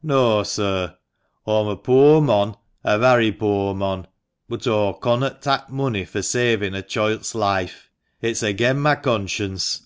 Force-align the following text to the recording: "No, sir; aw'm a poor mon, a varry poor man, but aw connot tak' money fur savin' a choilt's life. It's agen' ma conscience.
"No, 0.14 0.42
sir; 0.42 0.96
aw'm 1.46 1.68
a 1.68 1.76
poor 1.76 2.20
mon, 2.20 2.56
a 2.82 2.98
varry 2.98 3.30
poor 3.30 3.72
man, 3.72 4.08
but 4.48 4.66
aw 4.66 4.92
connot 4.94 5.40
tak' 5.42 5.70
money 5.70 6.04
fur 6.04 6.22
savin' 6.22 6.74
a 6.74 6.82
choilt's 6.82 7.36
life. 7.36 7.88
It's 8.20 8.42
agen' 8.42 8.80
ma 8.80 8.96
conscience. 8.96 9.82